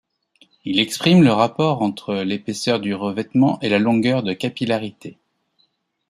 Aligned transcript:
Il 0.65 0.79
exprime 0.79 1.21
le 1.21 1.31
rapport 1.31 1.83
entre 1.83 2.15
l'épaisseur 2.23 2.79
du 2.79 2.95
revêtement 2.95 3.59
et 3.61 3.69
la 3.69 3.77
longueur 3.77 4.23
de 4.23 4.33
capillarité. 4.33 5.19